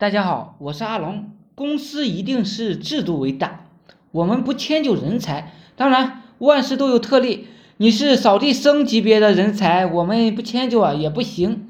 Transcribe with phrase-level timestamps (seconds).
[0.00, 1.26] 大家好，我是阿龙。
[1.54, 3.66] 公司一定是制度为大，
[4.12, 5.52] 我们不迁就人才。
[5.76, 11.68] 当然，万事都有特例，你是扫地僧级别的人才，我们不迁就啊也不行。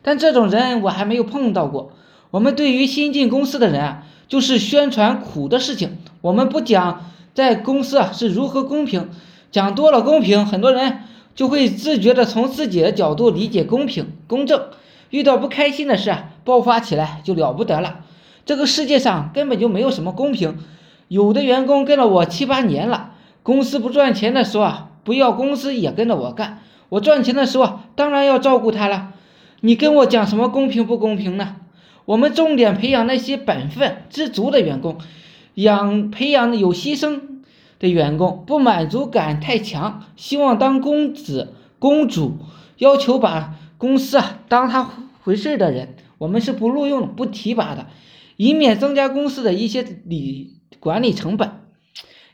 [0.00, 1.90] 但这种人我还没有碰到过。
[2.30, 5.98] 我们对于新进公司的人啊，就是宣传苦的事情。
[6.20, 9.08] 我们不讲在公司啊是如何公平，
[9.50, 11.00] 讲多了公平，很多人
[11.34, 14.66] 就会自觉的从自己的角度理解公平公正。
[15.10, 18.00] 遇到不开心的事啊，爆发起来就了不得了。
[18.44, 20.58] 这个世界上根本就没有什么公平。
[21.08, 23.12] 有的员工跟了我七八年了，
[23.42, 26.58] 公司不赚钱的时候啊，不要公司也跟着我干；
[26.88, 29.12] 我赚钱的时候，当然要照顾他了。
[29.60, 31.56] 你跟我讲什么公平不公平呢？
[32.04, 34.98] 我们重点培养那些本分知足的员工，
[35.54, 37.20] 养培养有牺牲
[37.78, 42.38] 的员工，不满足感太强，希望当公子公主，
[42.78, 43.54] 要求把。
[43.78, 44.88] 公司啊，当他
[45.24, 47.88] 回事的人，我们是不录用、不提拔的，
[48.36, 51.50] 以免增加公司的一些理管理成本。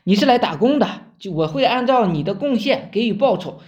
[0.03, 0.87] 你是来打工的，
[1.17, 3.61] 就我会按照你的贡献给予报酬，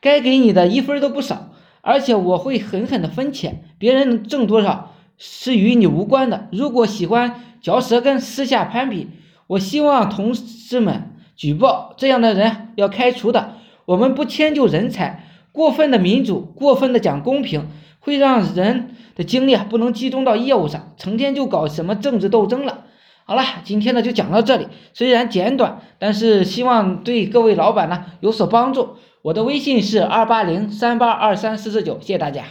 [0.00, 6.48] 该给你的一分都不少，而且我会狠狠的分钱，别人挣多少是与你无关的。
[6.50, 9.06] 如果喜欢嚼舌根、私下攀比，
[9.46, 13.54] 我希望同事们举报这样的人要开除的。
[13.84, 15.24] 我们不迁就人才。
[15.52, 17.68] 过分的民主，过分的讲公平，
[18.00, 22.84] 会让人的精力啊不能集中到业务上，成天就搞什么政治斗争了。
[23.26, 28.96] 好了，今天呢就讲到这里，虽然简短，但是希望对各位老板呢有所帮助。
[29.20, 32.44] 我的微信是二八零三八二三四四九，谢谢大家。